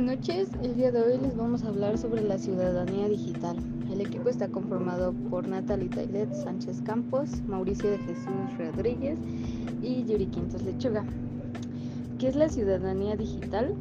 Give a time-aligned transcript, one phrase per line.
[0.00, 0.48] buenas noches.
[0.62, 3.54] El día de hoy les vamos a hablar sobre la ciudadanía digital.
[3.92, 9.18] El equipo está conformado por Natalie Tailet Sánchez Campos, Mauricio de Jesús Rodríguez
[9.82, 11.04] y Yuri Quintos Lechuga.
[12.18, 13.74] ¿Qué es la ciudadanía digital?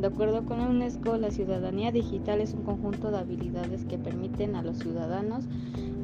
[0.00, 4.56] De acuerdo con la UNESCO, la ciudadanía digital es un conjunto de habilidades que permiten
[4.56, 5.44] a los ciudadanos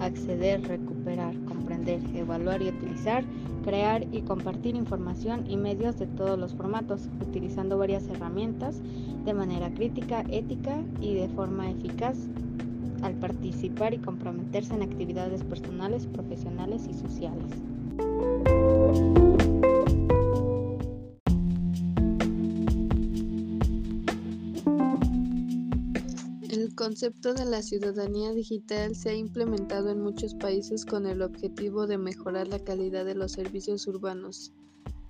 [0.00, 3.24] acceder, recuperar, comprender, evaluar y utilizar,
[3.62, 8.80] crear y compartir información y medios de todos los formatos, utilizando varias herramientas
[9.24, 12.16] de manera crítica, ética y de forma eficaz
[13.02, 17.50] al participar y comprometerse en actividades personales, profesionales y sociales.
[26.72, 31.86] El concepto de la ciudadanía digital se ha implementado en muchos países con el objetivo
[31.86, 34.54] de mejorar la calidad de los servicios urbanos.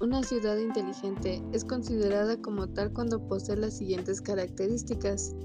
[0.00, 5.36] Una ciudad inteligente es considerada como tal cuando posee las siguientes características.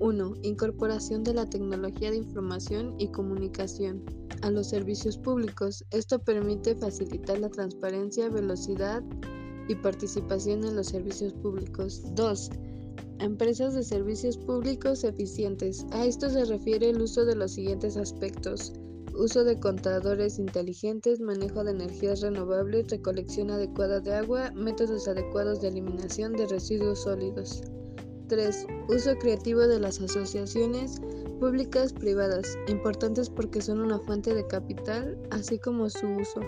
[0.00, 0.34] 1.
[0.42, 4.02] Incorporación de la tecnología de información y comunicación
[4.42, 5.84] a los servicios públicos.
[5.92, 9.04] Esto permite facilitar la transparencia, velocidad
[9.68, 12.02] y participación en los servicios públicos.
[12.16, 12.50] 2
[13.22, 15.86] Empresas de servicios públicos eficientes.
[15.92, 18.72] A esto se refiere el uso de los siguientes aspectos.
[19.16, 25.68] Uso de contadores inteligentes, manejo de energías renovables, recolección adecuada de agua, métodos adecuados de
[25.68, 27.62] eliminación de residuos sólidos.
[28.26, 28.66] 3.
[28.88, 31.00] Uso creativo de las asociaciones
[31.38, 36.40] públicas privadas, importantes porque son una fuente de capital, así como su uso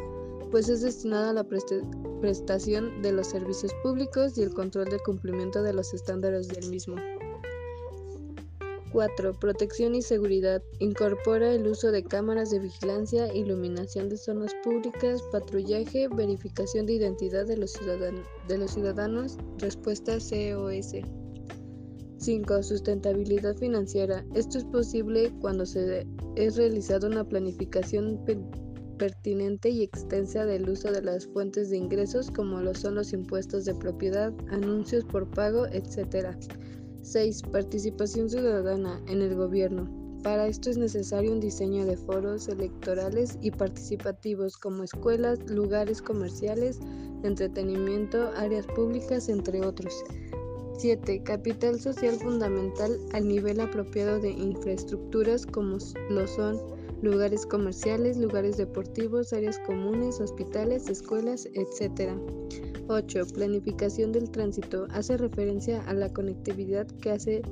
[0.55, 5.63] pues es destinada a la prestación de los servicios públicos y el control del cumplimiento
[5.63, 6.97] de los estándares del mismo.
[8.93, 9.35] 4.
[9.39, 10.63] Protección y seguridad.
[10.79, 17.45] Incorpora el uso de cámaras de vigilancia, iluminación de zonas públicas, patrullaje, verificación de identidad
[17.45, 17.75] de los,
[18.49, 20.95] de los ciudadanos, respuesta COS.
[22.19, 22.63] 5.
[22.63, 24.25] Sustentabilidad financiera.
[24.35, 28.25] Esto es posible cuando se es realizada una planificación
[29.05, 33.67] pertinente y extensa del uso de las fuentes de ingresos como lo son los impuestos
[33.67, 36.35] de propiedad, anuncios por pago, etc.
[37.03, 37.43] 6.
[37.53, 39.91] Participación ciudadana en el gobierno.
[40.23, 46.81] Para esto es necesario un diseño de foros electorales y participativos como escuelas, lugares comerciales,
[47.25, 49.93] entretenimiento, áreas públicas, entre otros.
[50.79, 51.23] 7.
[51.25, 55.77] Capital social fundamental al nivel apropiado de infraestructuras como
[56.09, 62.13] lo son lugares comerciales, lugares deportivos, áreas comunes, hospitales, escuelas, etc.
[62.89, 63.27] 8.
[63.35, 64.87] Planificación del tránsito.
[64.91, 67.43] Hace referencia a la conectividad que hace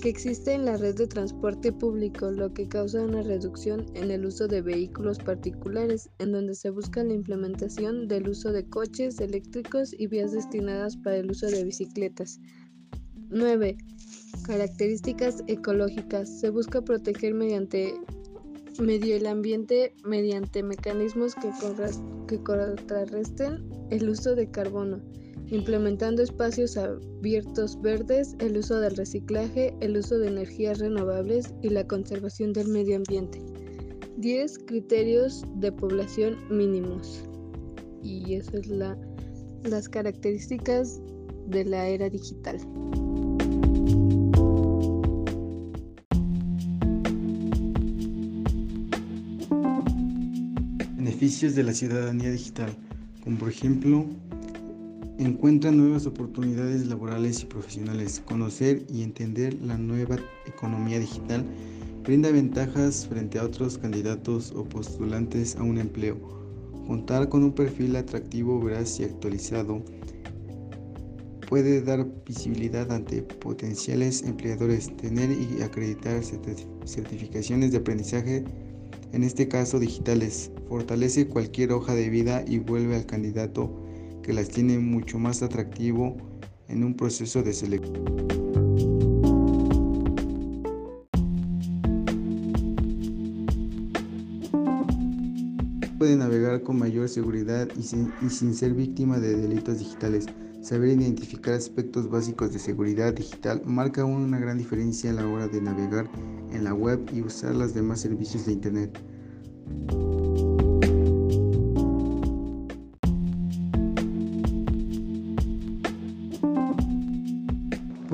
[0.00, 4.26] que existe en la red de transporte público, lo que causa una reducción en el
[4.26, 9.94] uso de vehículos particulares, en donde se busca la implementación del uso de coches eléctricos
[9.98, 12.38] y vías destinadas para el uso de bicicletas.
[13.30, 13.78] 9.
[14.46, 16.28] Características ecológicas.
[16.38, 17.94] Se busca proteger mediante
[18.80, 21.50] medio el ambiente mediante mecanismos que,
[22.42, 25.00] contrarresten el uso de carbono,
[25.46, 31.86] implementando espacios abiertos verdes, el uso del reciclaje, el uso de energías renovables y la
[31.86, 33.40] conservación del medio ambiente.
[34.16, 37.24] 10 criterios de población mínimos.
[38.02, 38.98] Y esas es la,
[39.64, 41.00] las características
[41.46, 42.58] de la era digital.
[51.24, 52.76] Beneficios de la ciudadanía digital,
[53.22, 54.04] como por ejemplo,
[55.18, 61.42] encuentra nuevas oportunidades laborales y profesionales, conocer y entender la nueva economía digital,
[62.02, 66.18] brinda ventajas frente a otros candidatos o postulantes a un empleo,
[66.86, 69.82] contar con un perfil atractivo, veraz y actualizado,
[71.48, 76.20] puede dar visibilidad ante potenciales empleadores, tener y acreditar
[76.84, 78.44] certificaciones de aprendizaje
[79.14, 83.70] en este caso digitales, fortalece cualquier hoja de vida y vuelve al candidato
[84.22, 86.16] que las tiene mucho más atractivo
[86.68, 88.04] en un proceso de selección.
[95.98, 100.26] Puede navegar con mayor seguridad y sin, ser víctima de delitos digitales.
[100.60, 105.60] Saber identificar aspectos básicos de seguridad digital marca una gran diferencia a la hora de
[105.60, 106.10] navegar
[106.52, 108.98] en la web y usar los demás servicios de Internet.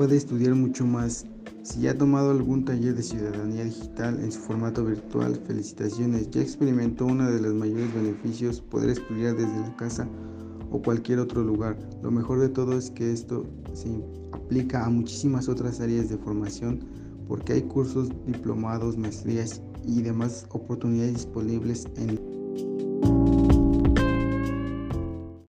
[0.01, 1.27] puede estudiar mucho más.
[1.61, 6.41] Si ya ha tomado algún taller de ciudadanía digital en su formato virtual, felicitaciones, ya
[6.41, 10.09] experimentó uno de los mayores beneficios, poder estudiar desde la casa
[10.71, 11.77] o cualquier otro lugar.
[12.01, 13.45] Lo mejor de todo es que esto
[13.75, 13.89] se
[14.31, 16.79] aplica a muchísimas otras áreas de formación
[17.27, 22.19] porque hay cursos, diplomados, maestrías y demás oportunidades disponibles en